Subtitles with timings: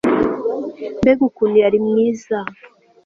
[1.01, 2.37] mbega ukuntu yari mwiza